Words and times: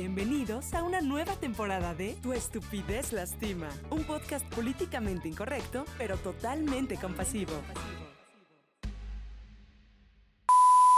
Bienvenidos 0.00 0.72
a 0.72 0.82
una 0.82 1.02
nueva 1.02 1.36
temporada 1.36 1.94
de 1.94 2.14
Tu 2.22 2.32
estupidez 2.32 3.12
lastima, 3.12 3.68
un 3.90 4.02
podcast 4.04 4.46
políticamente 4.46 5.28
incorrecto, 5.28 5.84
pero 5.98 6.16
totalmente 6.16 6.96
compasivo. 6.96 7.52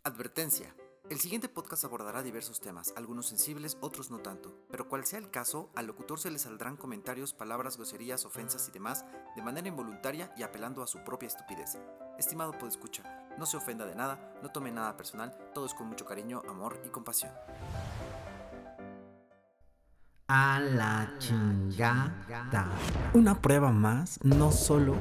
Advertencia. 0.04 0.72
El 1.10 1.18
siguiente 1.18 1.48
podcast 1.48 1.84
abordará 1.84 2.22
diversos 2.22 2.60
temas, 2.60 2.94
algunos 2.96 3.26
sensibles, 3.26 3.76
otros 3.80 4.12
no 4.12 4.20
tanto, 4.20 4.54
pero 4.70 4.88
cual 4.88 5.04
sea 5.04 5.18
el 5.18 5.32
caso, 5.32 5.72
al 5.74 5.88
locutor 5.88 6.20
se 6.20 6.30
le 6.30 6.38
saldrán 6.38 6.76
comentarios, 6.76 7.34
palabras, 7.34 7.76
groserías, 7.76 8.24
ofensas 8.24 8.68
y 8.68 8.70
demás 8.70 9.04
de 9.34 9.42
manera 9.42 9.66
involuntaria 9.66 10.32
y 10.36 10.44
apelando 10.44 10.80
a 10.80 10.86
su 10.86 11.02
propia 11.02 11.26
estupidez. 11.26 11.76
Estimado 12.20 12.54
escucha, 12.68 13.02
no 13.36 13.46
se 13.46 13.56
ofenda 13.56 13.84
de 13.84 13.96
nada, 13.96 14.38
no 14.44 14.52
tome 14.52 14.70
nada 14.70 14.96
personal, 14.96 15.36
todo 15.52 15.66
es 15.66 15.74
con 15.74 15.88
mucho 15.88 16.06
cariño, 16.06 16.40
amor 16.48 16.80
y 16.86 16.88
compasión. 16.90 17.32
A 20.28 20.60
la 20.60 21.14
chingada. 21.18 22.70
Una 23.12 23.40
prueba 23.40 23.72
más, 23.72 24.18
no 24.22 24.52
solo 24.52 24.96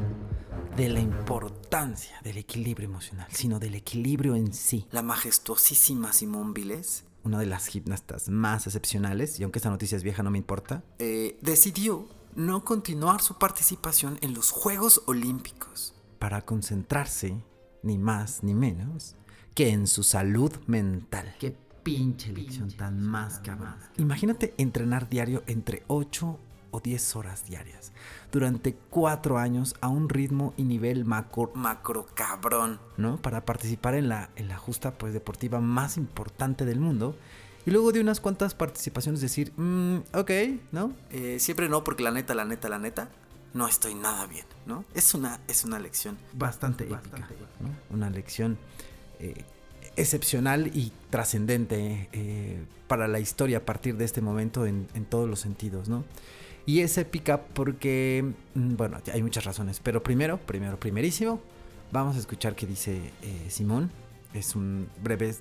de 0.76 0.90
la 0.90 1.00
importancia 1.00 2.20
del 2.24 2.38
equilibrio 2.38 2.88
emocional, 2.88 3.28
sino 3.32 3.60
del 3.60 3.76
equilibrio 3.76 4.36
en 4.36 4.54
sí. 4.54 4.88
La 4.92 5.02
majestuosísima 5.02 6.12
Simón 6.14 6.54
Viles, 6.54 7.06
una 7.24 7.40
de 7.40 7.46
las 7.46 7.68
gimnastas 7.68 8.30
más 8.30 8.68
excepcionales, 8.68 9.40
y 9.40 9.44
aunque 9.44 9.60
esta 9.60 9.70
noticia 9.70 9.96
es 9.96 10.04
vieja 10.04 10.24
no 10.24 10.32
me 10.32 10.38
importa, 10.38 10.84
eh, 11.00 11.38
decidió 11.42 12.08
no 12.36 12.64
continuar 12.64 13.22
su 13.22 13.38
participación 13.38 14.18
en 14.22 14.34
los 14.34 14.52
Juegos 14.52 15.04
Olímpicos. 15.06 15.94
Para 16.20 16.42
concentrarse, 16.42 17.44
ni 17.84 17.98
más 17.98 18.44
ni 18.44 18.54
menos, 18.54 19.16
que 19.54 19.70
en 19.70 19.88
su 19.88 20.04
salud 20.04 20.52
mental. 20.68 21.36
Qué 21.40 21.58
pinche 21.84 22.32
lección 22.32 22.72
tan 22.72 23.02
más 23.02 23.40
cabrón. 23.40 23.76
Imagínate 23.98 24.54
entrenar 24.58 25.10
diario 25.10 25.44
entre 25.48 25.84
8 25.88 26.40
o 26.72 26.80
10 26.80 27.16
horas 27.16 27.46
diarias 27.46 27.92
durante 28.32 28.76
4 28.90 29.38
años 29.38 29.76
a 29.82 29.90
un 29.90 30.10
ritmo 30.10 30.54
y 30.58 30.64
nivel 30.64 31.06
macro, 31.06 31.52
macro 31.54 32.08
cabrón, 32.14 32.80
¿no? 32.98 33.18
Para 33.22 33.46
participar 33.46 33.96
en 33.96 34.10
la, 34.10 34.30
en 34.36 34.48
la 34.48 34.58
justa 34.58 34.98
pues, 34.98 35.14
deportiva 35.14 35.60
más 35.60 35.98
importante 35.98 36.66
del 36.66 36.80
mundo. 36.80 37.16
Y 37.66 37.72
luego 37.72 37.92
de 37.92 38.00
unas 38.00 38.20
cuantas 38.20 38.56
participaciones 38.56 39.22
decir, 39.22 39.54
mmm, 39.56 39.98
ok, 40.14 40.32
¿no? 40.72 40.94
Eh, 41.12 41.38
siempre 41.40 41.70
no, 41.70 41.84
porque 41.84 42.02
la 42.02 42.12
neta, 42.12 42.34
la 42.34 42.46
neta, 42.46 42.70
la 42.70 42.80
neta, 42.80 43.10
no 43.54 43.68
estoy 43.68 43.94
nada 43.94 44.26
bien, 44.26 44.46
¿no? 44.66 44.86
Es 44.94 45.14
una, 45.14 45.42
es 45.48 45.64
una 45.64 45.78
lección 45.78 46.18
bastante 46.34 46.86
épica, 46.86 47.28
¿no? 47.60 47.96
Una 47.96 48.10
lección 48.10 48.58
eh, 49.20 49.46
excepcional 49.96 50.68
y 50.74 50.92
trascendente 51.10 52.10
eh, 52.14 52.64
para 52.88 53.08
la 53.08 53.20
historia 53.20 53.60
a 53.60 53.66
partir 53.66 53.98
de 53.98 54.06
este 54.06 54.22
momento 54.22 54.66
en, 54.66 54.88
todos 55.10 55.30
los 55.30 55.40
sentidos, 55.40 55.90
¿no? 55.90 56.04
Y 56.66 56.82
es 56.82 56.98
épica 56.98 57.42
porque, 57.42 58.34
mm, 58.54 58.76
bueno, 58.76 58.98
hay 59.12 59.24
muchas 59.24 59.46
razones, 59.46 59.80
pero 59.80 60.04
primero, 60.04 60.38
primero, 60.40 60.80
primerísimo, 60.80 61.42
vamos 61.92 62.16
a 62.16 62.20
escuchar 62.20 62.56
qué 62.56 62.66
dice 62.66 63.12
eh, 63.22 63.48
Simón. 63.50 63.92
Es 64.34 64.56
un 64.56 64.88
breve 65.04 65.36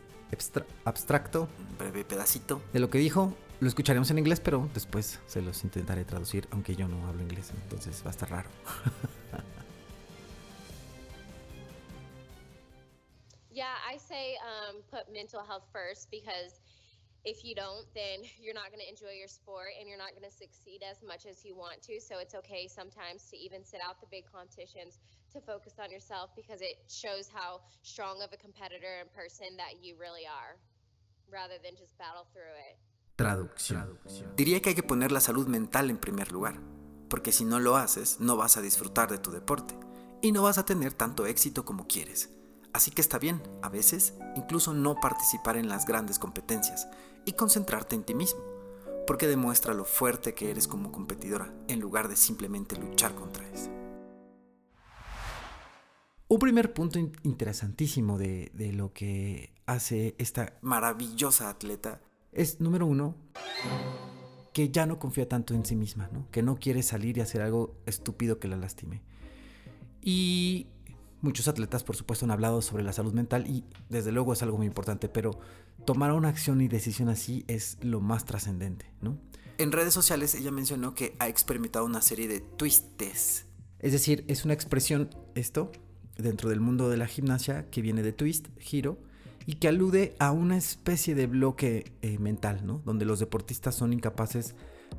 abstracto. 0.85 1.49
Un 1.59 1.79
breve 1.79 2.05
pedacito. 2.05 2.63
De 2.73 2.81
lo 2.81 2.91
que 2.91 2.99
dijo. 2.99 3.35
Lo 3.61 3.69
escucharemos 3.69 4.11
en 4.11 4.19
inglés, 4.19 4.41
pero 4.41 4.71
después 4.73 5.21
se 5.27 5.43
los 5.43 5.63
intentaré 5.65 6.07
traducir, 6.07 6.49
aunque 6.51 6.75
yo 6.75 6.89
no 6.89 7.07
hablo 7.07 7.23
inglés, 7.23 7.53
entonces 7.63 8.03
va 8.03 8.09
a 8.09 8.11
estar 8.11 8.31
raro. 8.31 8.49
Yeah, 13.61 13.77
I 13.85 14.01
say 14.01 14.41
um, 14.41 14.81
put 14.89 15.13
mental 15.13 15.45
health 15.45 15.69
first 15.69 16.09
because 16.09 16.65
if 17.29 17.45
you 17.45 17.53
don't, 17.55 17.85
then 17.93 18.25
you're 18.41 18.57
not 18.57 18.73
going 18.73 18.81
to 18.81 18.89
enjoy 18.89 19.13
your 19.13 19.29
sport 19.29 19.77
and 19.77 19.85
you're 19.85 20.01
not 20.01 20.17
going 20.17 20.25
to 20.25 20.33
succeed 20.33 20.81
as 20.81 21.05
much 21.05 21.29
as 21.29 21.45
you 21.45 21.53
want 21.53 21.85
to. 21.85 22.01
So 22.01 22.17
it's 22.25 22.35
okay 22.41 22.65
sometimes 22.65 23.29
to 23.29 23.37
even 23.37 23.61
sit 23.61 23.85
out 23.85 24.01
the 24.01 24.09
big 24.09 24.25
competitions 24.25 24.97
to 25.37 25.45
focus 25.45 25.77
on 25.77 25.93
yourself 25.93 26.33
because 26.33 26.65
it 26.65 26.81
shows 26.89 27.29
how 27.29 27.61
strong 27.85 28.25
of 28.25 28.33
a 28.33 28.41
competitor 28.41 29.05
and 29.05 29.13
person 29.13 29.61
that 29.61 29.85
you 29.85 29.93
really 30.01 30.25
are 30.25 30.57
rather 31.29 31.61
than 31.61 31.77
just 31.77 31.93
battle 32.01 32.25
through 32.33 32.57
it. 32.65 32.81
Traducción. 33.21 34.01
Diría 34.37 34.63
que 34.63 34.71
hay 34.71 34.75
que 34.75 34.83
poner 34.83 35.13
la 35.13 35.21
salud 35.21 35.47
mental 35.49 35.91
en 35.91 35.99
primer 35.99 36.33
lugar, 36.33 36.57
porque 37.11 37.31
si 37.31 37.45
no 37.45 37.61
lo 37.61 37.77
haces, 37.77 38.21
no 38.21 38.39
vas 38.39 38.57
a 38.57 38.63
disfrutar 38.63 39.11
de 39.11 39.19
tu 39.19 39.31
deporte 39.31 39.75
y 40.23 40.33
no 40.33 40.45
vas 40.45 40.57
a 40.57 40.65
tener 40.65 40.95
tanto 40.95 41.27
éxito 41.27 41.67
como 41.67 41.87
quieres. 41.87 42.31
Así 42.73 42.91
que 42.91 43.01
está 43.01 43.19
bien, 43.19 43.43
a 43.63 43.69
veces, 43.69 44.15
incluso 44.37 44.73
no 44.73 44.95
participar 44.97 45.57
en 45.57 45.69
las 45.69 45.87
grandes 45.87 46.19
competencias 46.19 46.89
y 47.25 47.33
concentrarte 47.33 47.97
en 47.97 48.05
ti 48.05 48.15
mismo, 48.15 48.41
porque 49.07 49.27
demuestra 49.27 49.75
lo 49.75 49.85
fuerte 49.85 50.35
que 50.35 50.51
eres 50.51 50.69
como 50.69 50.93
competidora, 50.93 51.53
en 51.69 51.81
lugar 51.81 52.09
de 52.09 52.17
simplemente 52.17 52.77
luchar 52.77 53.15
contra 53.15 53.49
eso. 53.51 53.71
Un 56.29 56.39
primer 56.39 56.73
punto 56.73 57.01
interesantísimo 57.25 58.17
de, 58.17 58.53
de 58.55 58.73
lo 58.73 58.93
que 58.93 59.53
hace 59.67 60.15
esta 60.19 60.57
maravillosa 60.61 61.49
atleta 61.49 62.01
es, 62.31 62.61
número 62.61 62.87
uno, 62.87 63.17
que 64.53 64.71
ya 64.71 64.87
no 64.87 64.99
confía 64.99 65.29
tanto 65.29 65.55
en 65.55 65.65
sí 65.65 65.77
misma, 65.77 66.09
¿no? 66.13 66.29
que 66.31 66.43
no 66.43 66.57
quiere 66.57 66.83
salir 66.83 67.19
y 67.19 67.21
hacer 67.21 67.43
algo 67.43 67.75
estúpido 67.87 68.39
que 68.39 68.49
la 68.49 68.57
lastime. 68.57 69.03
Y 70.03 70.69
Muchos 71.23 71.49
atletas, 71.49 71.85
por 71.85 71.97
supuesto, 71.97 72.25
han 72.25 72.31
hablado 72.31 72.63
sobre 72.63 72.83
la 72.83 72.93
salud 72.93 73.13
mental 73.13 73.47
y 73.47 73.65
desde 73.89 74.11
luego 74.11 74.33
es 74.33 74.43
algo 74.43 74.57
muy 74.57 74.67
importante, 74.67 75.09
pero 75.09 75.39
tomar 75.85 76.13
una 76.13 76.29
acción 76.29 76.61
y 76.61 76.69
decisión 76.69 77.09
así 77.09 77.45
es 77.47 77.77
lo 77.83 78.01
más 78.01 78.25
trascendente, 78.25 78.87
¿no? 79.03 79.19
En 79.59 79.73
redes 79.73 79.93
sociales 79.93 80.35
ella 80.35 80.51
mencionó 80.51 80.95
que 80.95 81.15
ha 81.19 81.29
experimentado 81.29 81.85
una 81.85 82.01
serie 82.01 82.27
de 82.29 82.41
twistes. 82.41 83.45
Es 83.79 83.93
decir, 83.93 84.25
es 84.29 84.47
una 84.47 84.55
expresión, 84.55 85.11
esto, 85.35 85.71
dentro 86.17 86.49
del 86.49 86.61
mundo 86.61 86.89
de 86.89 86.97
la 86.97 87.07
gimnasia, 87.07 87.69
que 87.69 87.83
viene 87.83 88.03
de 88.03 88.13
twist, 88.13 88.49
giro, 88.59 88.99
y 89.45 89.57
que 89.57 89.69
alude 89.69 90.17
a 90.19 90.33
una 90.33 90.57
especie 90.57 91.15
de 91.15 91.27
bloque 91.27 91.93
eh, 92.01 92.19
mental, 92.19 92.65
¿no? 92.65 92.81
Donde 92.87 93.05
los 93.05 93.21
deportistas 93.21 93.75
son 93.75 93.93
incapaces 93.93 94.51
de 94.51 94.55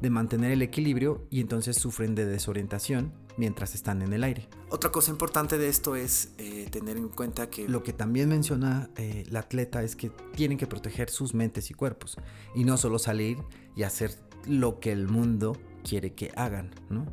mantener 0.09 0.51
el 0.51 0.61
equilibrio 0.61 1.27
y 1.29 1.41
entonces 1.41 1.77
sufren 1.77 2.15
de 2.15 2.25
desorientación 2.25 3.13
mientras 3.37 3.75
están 3.75 4.01
en 4.01 4.13
el 4.13 4.23
aire. 4.23 4.47
Otra 4.69 4.91
cosa 4.91 5.11
importante 5.11 5.57
de 5.57 5.67
esto 5.67 5.95
es 5.95 6.33
eh, 6.37 6.67
tener 6.71 6.97
en 6.97 7.09
cuenta 7.09 7.49
que 7.49 7.67
lo 7.67 7.83
que 7.83 7.93
también 7.93 8.29
menciona 8.29 8.89
eh, 8.97 9.25
la 9.29 9.39
atleta 9.39 9.83
es 9.83 9.95
que 9.95 10.11
tienen 10.35 10.57
que 10.57 10.67
proteger 10.67 11.09
sus 11.09 11.33
mentes 11.33 11.69
y 11.71 11.73
cuerpos 11.73 12.17
y 12.55 12.63
no 12.63 12.77
solo 12.77 12.99
salir 12.99 13.37
y 13.75 13.83
hacer 13.83 14.15
lo 14.45 14.79
que 14.79 14.91
el 14.91 15.07
mundo 15.07 15.57
quiere 15.81 16.13
que 16.13 16.31
hagan, 16.35 16.71
¿no? 16.89 17.05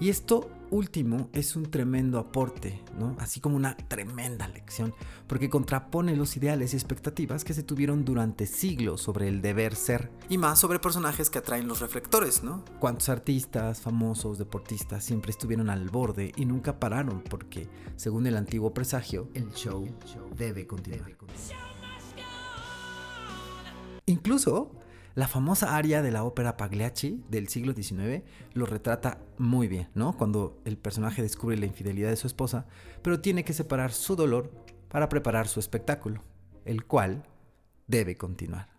Y 0.00 0.08
esto 0.08 0.50
último 0.70 1.28
es 1.32 1.54
un 1.56 1.70
tremendo 1.70 2.18
aporte, 2.18 2.82
¿no? 2.98 3.16
Así 3.20 3.40
como 3.40 3.56
una 3.56 3.76
tremenda 3.76 4.48
lección, 4.48 4.94
porque 5.26 5.48
contrapone 5.48 6.16
los 6.16 6.36
ideales 6.36 6.72
y 6.72 6.76
expectativas 6.76 7.44
que 7.44 7.54
se 7.54 7.62
tuvieron 7.62 8.04
durante 8.04 8.46
siglos 8.46 9.00
sobre 9.00 9.28
el 9.28 9.40
deber 9.40 9.76
ser. 9.76 10.10
Y 10.28 10.38
más 10.38 10.58
sobre 10.58 10.80
personajes 10.80 11.30
que 11.30 11.38
atraen 11.38 11.68
los 11.68 11.80
reflectores, 11.80 12.42
¿no? 12.42 12.64
Cuántos 12.80 13.08
artistas, 13.08 13.80
famosos, 13.80 14.38
deportistas 14.38 15.04
siempre 15.04 15.30
estuvieron 15.30 15.70
al 15.70 15.88
borde 15.90 16.32
y 16.34 16.44
nunca 16.44 16.80
pararon 16.80 17.22
porque, 17.22 17.68
según 17.96 18.26
el 18.26 18.36
antiguo 18.36 18.74
presagio, 18.74 19.28
el 19.34 19.52
show 19.52 19.86
debe 20.36 20.66
continuar. 20.66 21.16
Incluso 24.06 24.70
la 25.14 25.28
famosa 25.28 25.76
aria 25.76 26.02
de 26.02 26.10
la 26.10 26.24
ópera 26.24 26.56
Pagliacci 26.56 27.22
del 27.28 27.48
siglo 27.48 27.72
XIX 27.72 28.24
lo 28.52 28.66
retrata 28.66 29.18
muy 29.38 29.68
bien, 29.68 29.88
¿no? 29.94 30.16
Cuando 30.16 30.60
el 30.64 30.76
personaje 30.76 31.22
descubre 31.22 31.56
la 31.56 31.66
infidelidad 31.66 32.10
de 32.10 32.16
su 32.16 32.26
esposa, 32.26 32.66
pero 33.02 33.20
tiene 33.20 33.44
que 33.44 33.52
separar 33.52 33.92
su 33.92 34.16
dolor 34.16 34.50
para 34.88 35.08
preparar 35.08 35.46
su 35.46 35.60
espectáculo, 35.60 36.24
el 36.64 36.84
cual 36.84 37.24
debe 37.86 38.16
continuar. 38.16 38.73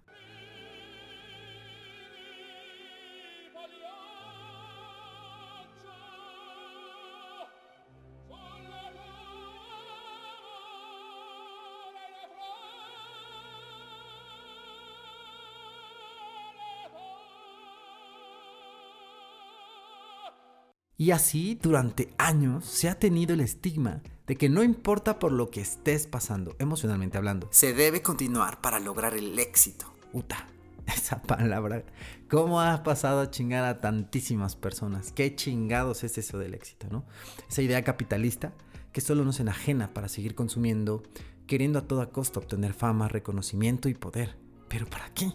Y 20.97 21.11
así 21.11 21.59
durante 21.61 22.13
años 22.17 22.65
se 22.65 22.89
ha 22.89 22.97
tenido 22.97 23.33
el 23.33 23.41
estigma 23.41 24.01
de 24.27 24.37
que 24.37 24.49
no 24.49 24.63
importa 24.63 25.19
por 25.19 25.31
lo 25.31 25.49
que 25.51 25.61
estés 25.61 26.07
pasando, 26.07 26.55
emocionalmente 26.57 27.17
hablando. 27.17 27.49
Se 27.51 27.73
debe 27.73 28.01
continuar 28.01 28.61
para 28.61 28.79
lograr 28.79 29.13
el 29.13 29.37
éxito. 29.37 29.93
Uta, 30.13 30.47
esa 30.87 31.21
palabra. 31.21 31.83
¿Cómo 32.29 32.61
ha 32.61 32.83
pasado 32.83 33.21
a 33.21 33.29
chingar 33.29 33.65
a 33.65 33.81
tantísimas 33.81 34.55
personas? 34.55 35.11
¿Qué 35.11 35.35
chingados 35.35 36.03
es 36.03 36.17
eso 36.17 36.37
del 36.37 36.53
éxito, 36.53 36.87
no? 36.89 37.05
Esa 37.49 37.61
idea 37.61 37.83
capitalista 37.83 38.53
que 38.91 39.01
solo 39.01 39.25
nos 39.25 39.41
enajena 39.41 39.93
para 39.93 40.07
seguir 40.07 40.35
consumiendo, 40.35 41.03
queriendo 41.47 41.79
a 41.79 41.87
toda 41.87 42.09
costa 42.09 42.39
obtener 42.39 42.73
fama, 42.73 43.09
reconocimiento 43.09 43.89
y 43.89 43.93
poder. 43.93 44.37
¿Pero 44.69 44.87
para 44.87 45.13
qué? 45.13 45.33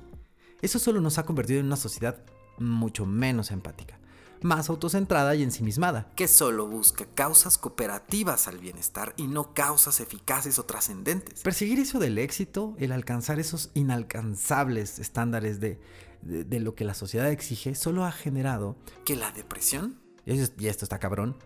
Eso 0.63 0.79
solo 0.79 1.01
nos 1.01 1.19
ha 1.19 1.25
convertido 1.25 1.61
en 1.61 1.67
una 1.67 1.77
sociedad 1.77 2.25
mucho 2.59 3.07
menos 3.07 3.51
empática, 3.51 3.99
más 4.43 4.71
autocentrada 4.71 5.35
y 5.35 5.43
ensimismada. 5.43 6.11
Que 6.17 6.29
solo 6.29 6.67
busca 6.67 7.07
causas 7.15 7.59
cooperativas 7.59 8.49
al 8.49 8.59
bienestar 8.59 9.15
y 9.17 9.27
no 9.27 9.55
causas 9.55 10.01
eficaces 10.01 10.59
o 10.59 10.65
trascendentes. 10.65 11.43
Perseguir 11.43 11.79
eso 11.79 11.99
del 11.99 12.19
éxito, 12.19 12.75
el 12.79 12.93
alcanzar 12.93 13.39
esos 13.39 13.71
inalcanzables 13.75 14.99
estándares 14.99 15.61
de, 15.61 15.81
de, 16.23 16.45
de 16.45 16.61
lo 16.61 16.75
que 16.75 16.85
la 16.85 16.95
sociedad 16.95 17.31
exige, 17.31 17.75
solo 17.75 18.05
ha 18.05 18.13
generado 18.13 18.77
Que 19.05 19.17
la 19.17 19.31
depresión 19.33 20.01
y 20.27 20.67
esto 20.69 20.85
está 20.85 20.99
cabrón, 20.99 21.37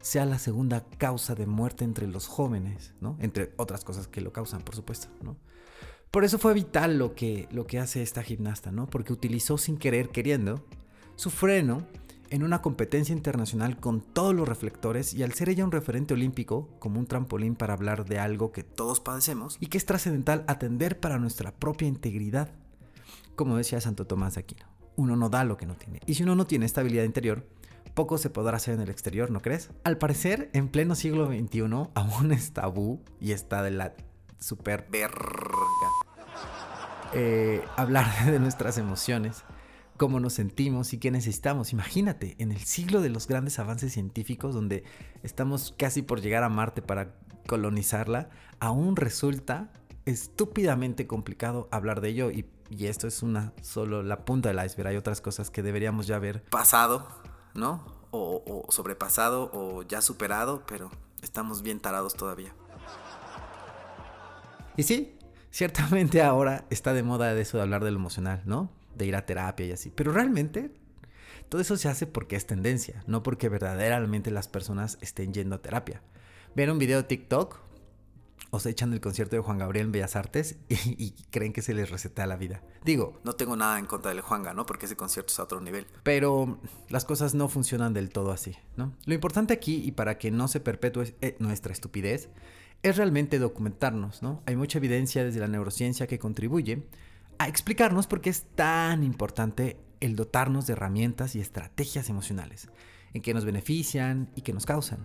sea 0.00 0.26
la 0.26 0.38
segunda 0.38 0.84
causa 0.98 1.34
de 1.34 1.46
muerte 1.46 1.84
entre 1.84 2.06
los 2.06 2.26
jóvenes, 2.26 2.94
¿no? 3.00 3.16
Entre 3.20 3.52
otras 3.56 3.84
cosas 3.84 4.06
que 4.06 4.20
lo 4.20 4.32
causan, 4.32 4.62
por 4.62 4.74
supuesto, 4.74 5.08
¿no? 5.22 5.36
Por 6.10 6.24
eso 6.24 6.38
fue 6.38 6.54
vital 6.54 6.98
lo 6.98 7.14
que, 7.14 7.48
lo 7.50 7.66
que 7.66 7.78
hace 7.78 8.02
esta 8.02 8.22
gimnasta, 8.22 8.70
¿no? 8.70 8.86
Porque 8.86 9.12
utilizó 9.12 9.58
sin 9.58 9.78
querer, 9.78 10.10
queriendo, 10.10 10.64
su 11.16 11.30
freno 11.30 11.86
en 12.30 12.42
una 12.42 12.62
competencia 12.62 13.12
internacional 13.12 13.78
con 13.78 14.00
todos 14.00 14.34
los 14.34 14.48
reflectores 14.48 15.14
y 15.14 15.22
al 15.22 15.32
ser 15.32 15.48
ella 15.48 15.64
un 15.64 15.72
referente 15.72 16.14
olímpico, 16.14 16.68
como 16.78 16.98
un 16.98 17.06
trampolín 17.06 17.54
para 17.54 17.74
hablar 17.74 18.04
de 18.04 18.18
algo 18.18 18.52
que 18.52 18.62
todos 18.62 19.00
padecemos, 19.00 19.56
y 19.60 19.66
que 19.66 19.78
es 19.78 19.86
trascendental 19.86 20.44
atender 20.46 21.00
para 21.00 21.18
nuestra 21.18 21.52
propia 21.52 21.88
integridad. 21.88 22.50
Como 23.36 23.56
decía 23.56 23.80
Santo 23.80 24.06
Tomás 24.06 24.36
Aquino, 24.36 24.66
uno 24.96 25.16
no 25.16 25.28
da 25.28 25.44
lo 25.44 25.56
que 25.56 25.66
no 25.66 25.74
tiene. 25.74 26.00
Y 26.06 26.14
si 26.14 26.22
uno 26.22 26.34
no 26.36 26.46
tiene 26.46 26.66
estabilidad 26.66 27.04
interior, 27.04 27.46
poco 27.94 28.18
se 28.18 28.30
podrá 28.30 28.56
hacer 28.56 28.74
en 28.74 28.80
el 28.80 28.90
exterior, 28.90 29.30
¿no 29.30 29.40
crees? 29.40 29.70
Al 29.84 29.98
parecer, 29.98 30.50
en 30.52 30.68
pleno 30.68 30.94
siglo 30.94 31.26
XXI, 31.26 31.60
aún 31.94 32.32
es 32.32 32.52
tabú 32.52 33.00
y 33.20 33.32
está 33.32 33.62
de 33.62 33.70
la 33.70 33.94
super 34.38 34.86
verga. 34.90 35.14
eh, 37.14 37.64
hablar 37.76 38.06
de 38.30 38.38
nuestras 38.38 38.78
emociones, 38.78 39.44
cómo 39.96 40.20
nos 40.20 40.34
sentimos 40.34 40.92
y 40.92 40.98
qué 40.98 41.10
necesitamos. 41.10 41.72
Imagínate, 41.72 42.34
en 42.38 42.52
el 42.52 42.60
siglo 42.60 43.00
de 43.00 43.08
los 43.08 43.26
grandes 43.26 43.58
avances 43.58 43.92
científicos, 43.92 44.54
donde 44.54 44.84
estamos 45.22 45.74
casi 45.76 46.02
por 46.02 46.20
llegar 46.20 46.42
a 46.42 46.48
Marte 46.48 46.82
para 46.82 47.14
colonizarla, 47.46 48.30
aún 48.60 48.96
resulta 48.96 49.70
estúpidamente 50.06 51.06
complicado 51.06 51.68
hablar 51.70 52.00
de 52.00 52.10
ello 52.10 52.30
y, 52.30 52.46
esto 52.70 53.06
es 53.06 53.22
una 53.22 53.52
solo 53.62 54.02
la 54.02 54.24
punta 54.24 54.48
del 54.48 54.64
iceberg. 54.64 54.88
Hay 54.88 54.96
otras 54.96 55.20
cosas 55.20 55.50
que 55.50 55.62
deberíamos 55.62 56.06
ya 56.06 56.18
ver. 56.18 56.42
Pasado, 56.44 57.06
¿no? 57.54 57.84
O, 58.10 58.42
o 58.66 58.72
sobrepasado 58.72 59.50
o 59.52 59.82
ya 59.82 60.00
superado, 60.00 60.64
pero 60.66 60.90
estamos 61.22 61.62
bien 61.62 61.78
tarados 61.78 62.14
todavía. 62.14 62.52
Y 64.76 64.82
sí, 64.82 65.16
ciertamente 65.50 66.20
ahora 66.22 66.64
está 66.70 66.94
de 66.94 67.04
moda 67.04 67.32
eso 67.38 67.58
de 67.58 67.62
hablar 67.62 67.84
de 67.84 67.92
lo 67.92 67.98
emocional, 67.98 68.42
¿no? 68.44 68.70
De 68.96 69.06
ir 69.06 69.16
a 69.16 69.26
terapia 69.26 69.66
y 69.66 69.72
así. 69.72 69.90
Pero 69.90 70.12
realmente 70.12 70.72
todo 71.48 71.60
eso 71.60 71.76
se 71.76 71.88
hace 71.88 72.06
porque 72.06 72.36
es 72.36 72.46
tendencia, 72.46 73.02
no 73.06 73.22
porque 73.22 73.48
verdaderamente 73.48 74.30
las 74.30 74.48
personas 74.48 74.98
estén 75.00 75.32
yendo 75.32 75.56
a 75.56 75.62
terapia. 75.62 76.02
Ven 76.54 76.70
un 76.70 76.78
video 76.78 76.98
de 76.98 77.04
TikTok 77.04 77.58
o 78.50 78.60
se 78.60 78.70
echan 78.70 78.92
el 78.92 79.00
concierto 79.00 79.34
de 79.34 79.42
Juan 79.42 79.58
Gabriel 79.58 79.86
en 79.86 79.92
Bellas 79.92 80.14
Artes 80.14 80.56
y, 80.68 81.10
creen 81.30 81.52
que 81.52 81.62
se 81.62 81.74
les 81.74 81.90
receta 81.90 82.26
la 82.26 82.36
vida. 82.36 82.62
Digo, 82.84 83.20
No 83.24 83.34
tengo 83.34 83.56
nada 83.56 83.78
en 83.78 83.86
contra 83.86 84.10
del 84.12 84.20
Juanga, 84.20 84.54
¿no? 84.54 84.64
Porque 84.64 84.86
ese 84.86 84.96
concierto 84.96 85.32
es 85.32 85.38
a 85.40 85.44
otro 85.44 85.60
nivel. 85.60 85.86
pero 86.02 86.58
las 86.88 87.04
cosas 87.04 87.34
no 87.34 87.48
funcionan 87.48 87.94
del 87.94 88.10
todo 88.10 88.30
así, 88.30 88.56
¿no? 88.76 88.92
Lo 89.06 89.14
importante 89.14 89.52
aquí, 89.54 89.82
y 89.84 89.92
para 89.92 90.18
que 90.18 90.30
no 90.30 90.46
se 90.48 90.60
perpetúe 90.60 91.14
eh, 91.20 91.36
nuestra 91.40 91.72
estupidez, 91.72 92.28
es 92.82 92.96
realmente 92.96 93.38
documentarnos, 93.38 94.22
¿no? 94.22 94.42
Hay 94.46 94.56
mucha 94.56 94.78
evidencia 94.78 95.24
desde 95.24 95.40
la 95.40 95.48
neurociencia 95.48 96.06
que 96.06 96.18
contribuye 96.18 96.86
a 97.38 97.48
explicarnos 97.48 98.06
por 98.06 98.20
qué 98.20 98.30
es 98.30 98.44
tan 98.54 99.02
importante 99.02 99.76
el 100.00 100.16
dotarnos 100.16 100.66
de 100.66 100.74
herramientas 100.74 101.34
y 101.34 101.40
estrategias 101.40 102.08
emocionales, 102.08 102.68
en 103.12 103.22
que 103.22 103.34
nos 103.34 103.44
benefician 103.44 104.30
y 104.34 104.42
que 104.42 104.52
nos 104.52 104.66
causan. 104.66 105.04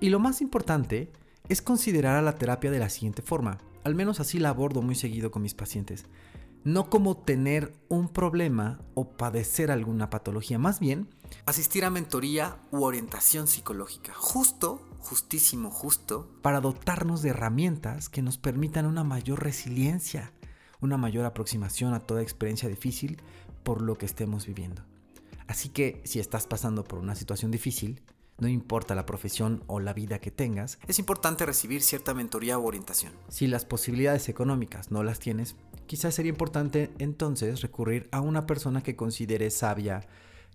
Y 0.00 0.08
lo 0.08 0.18
más 0.18 0.40
importante 0.40 1.10
es 1.48 1.62
considerar 1.62 2.16
a 2.16 2.22
la 2.22 2.36
terapia 2.36 2.70
de 2.70 2.78
la 2.78 2.88
siguiente 2.88 3.22
forma, 3.22 3.58
al 3.84 3.94
menos 3.94 4.20
así 4.20 4.38
la 4.38 4.50
abordo 4.50 4.82
muy 4.82 4.94
seguido 4.94 5.30
con 5.30 5.42
mis 5.42 5.54
pacientes 5.54 6.06
no 6.64 6.90
como 6.90 7.16
tener 7.16 7.72
un 7.88 8.08
problema 8.08 8.80
o 8.94 9.08
padecer 9.08 9.70
alguna 9.70 10.10
patología, 10.10 10.58
más 10.58 10.80
bien 10.80 11.08
Asistir 11.46 11.84
a 11.84 11.90
mentoría 11.90 12.58
u 12.72 12.82
orientación 12.82 13.46
psicológica. 13.46 14.12
Justo, 14.14 14.82
justísimo, 14.98 15.70
justo. 15.70 16.28
para 16.42 16.60
dotarnos 16.60 17.22
de 17.22 17.30
herramientas 17.30 18.08
que 18.08 18.20
nos 18.20 18.36
permitan 18.36 18.84
una 18.84 19.04
mayor 19.04 19.42
resiliencia, 19.42 20.32
una 20.80 20.96
mayor 20.96 21.24
aproximación 21.24 21.94
a 21.94 22.00
toda 22.00 22.22
experiencia 22.22 22.68
difícil 22.68 23.20
por 23.62 23.82
lo 23.82 23.96
que 23.96 24.06
estemos 24.06 24.46
viviendo. 24.46 24.82
Así 25.46 25.68
que 25.68 26.00
si 26.04 26.20
estás 26.20 26.46
pasando 26.46 26.84
por 26.84 26.98
una 26.98 27.14
situación 27.14 27.50
difícil, 27.50 28.00
no 28.38 28.48
importa 28.48 28.94
la 28.94 29.04
profesión 29.04 29.62
o 29.66 29.80
la 29.80 29.92
vida 29.92 30.18
que 30.18 30.30
tengas, 30.30 30.78
Es 30.88 30.98
importante 30.98 31.44
recibir 31.44 31.82
cierta 31.82 32.14
mentoría 32.14 32.58
u 32.58 32.66
orientación. 32.66 33.12
si 33.28 33.46
las 33.46 33.64
posibilidades 33.64 34.28
económicas 34.28 34.90
no 34.90 35.02
las 35.02 35.18
tienes, 35.18 35.56
quizás 35.86 36.14
sería 36.14 36.30
importante 36.30 36.90
entonces 36.98 37.60
recurrir 37.60 38.08
a 38.12 38.20
una 38.20 38.46
persona 38.46 38.82
que 38.82 38.96
consideres 38.96 39.56
sabia, 39.58 40.06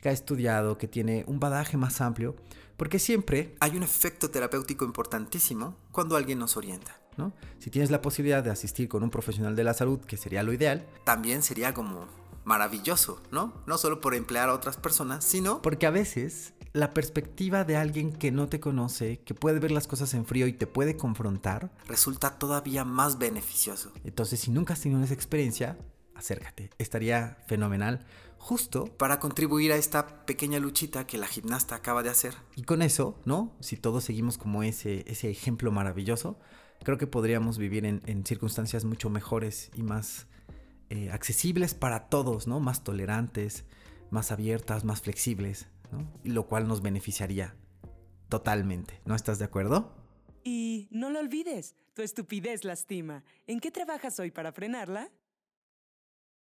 que 0.01 0.09
ha 0.09 0.11
estudiado, 0.11 0.77
que 0.77 0.87
tiene 0.87 1.25
un 1.27 1.39
badaje 1.39 1.77
más 1.77 2.01
amplio, 2.01 2.35
porque 2.77 2.99
siempre 2.99 3.55
Hay 3.59 3.75
un 3.77 3.83
efecto 3.83 4.31
terapéutico 4.31 4.83
importantísimo 4.85 5.75
cuando 5.91 6.15
alguien 6.15 6.39
nos 6.39 6.57
orienta. 6.57 6.99
¿No? 7.17 7.33
Si 7.59 7.69
tienes 7.69 7.91
la 7.91 8.01
posibilidad 8.01 8.43
de 8.43 8.51
asistir 8.51 8.87
con 8.87 9.03
un 9.03 9.09
profesional 9.09 9.55
de 9.55 9.63
la 9.63 9.73
salud, 9.73 9.99
que 9.99 10.17
sería 10.17 10.43
lo 10.43 10.53
ideal, 10.53 10.85
También 11.03 11.41
sería 11.43 11.73
como 11.73 12.07
maravilloso, 12.45 13.21
¿no? 13.31 13.53
No 13.65 13.77
solo 13.77 13.99
por 14.01 14.15
emplear 14.15 14.49
a 14.49 14.53
otras 14.53 14.77
personas, 14.77 15.23
sino 15.25 15.61
porque 15.61 15.87
a 15.87 15.91
veces 15.91 16.53
la 16.73 16.93
perspectiva 16.93 17.63
de 17.63 17.77
alguien 17.77 18.11
que 18.11 18.31
no 18.31 18.47
te 18.47 18.59
conoce, 18.59 19.19
que 19.21 19.33
puede 19.33 19.59
ver 19.59 19.71
las 19.71 19.87
cosas 19.87 20.13
en 20.13 20.25
frío 20.25 20.45
y 20.45 20.53
te 20.53 20.67
puede 20.67 20.95
confrontar, 20.97 21.71
resulta 21.87 22.37
todavía 22.37 22.85
más 22.85 23.17
beneficioso. 23.17 23.91
entonces 24.03 24.41
si 24.41 24.51
nunca 24.51 24.73
has 24.73 24.81
tenido 24.81 25.03
esa 25.03 25.13
experiencia, 25.13 25.77
acércate, 26.13 26.69
estaría 26.77 27.37
fenomenal, 27.47 28.05
justo 28.37 28.85
Para 28.97 29.19
contribuir 29.19 29.71
a 29.71 29.75
esta 29.75 30.25
pequeña 30.25 30.59
luchita 30.59 31.07
que 31.07 31.17
la 31.17 31.25
gimnasta 31.25 31.73
acaba 31.73 32.03
de 32.03 32.09
hacer. 32.09 32.35
Y 32.55 32.61
con 32.61 32.83
eso, 32.83 33.17
¿no? 33.25 33.55
Si 33.59 33.75
todos 33.75 34.03
seguimos 34.03 34.37
como 34.37 34.61
ese, 34.61 35.03
ese 35.07 35.31
ejemplo 35.31 35.71
maravilloso, 35.71 36.37
creo 36.83 36.97
que 36.97 37.07
podríamos 37.07 37.57
vivir 37.57 37.85
en, 37.85 38.25
circunstancias 38.25 38.85
mucho 38.85 39.09
mejores 39.09 39.71
y 39.75 39.83
más 39.83 40.27
eh, 40.89 41.09
accesibles 41.11 41.73
para 41.73 42.09
todos, 42.09 42.47
¿no? 42.47 42.59
Más 42.59 42.83
tolerantes, 42.83 43.65
más 44.11 44.31
abiertas, 44.31 44.83
más 44.83 45.01
flexibles, 45.01 45.67
¿no? 45.91 46.07
Lo 46.23 46.47
cual 46.47 46.67
nos 46.67 46.81
beneficiaría 46.81 47.55
totalmente, 48.29 49.01
¿no 49.05 49.15
estás 49.15 49.39
de 49.39 49.45
acuerdo? 49.45 49.95
Y 50.43 50.87
no 50.91 51.09
lo 51.09 51.19
olvides, 51.19 51.75
tu 51.93 52.01
estupidez 52.01 52.65
lastima. 52.65 53.23
¿En 53.47 53.59
qué 53.59 53.71
trabajas 53.71 54.19
hoy 54.19 54.31
para 54.31 54.51
frenarla? 54.51 55.09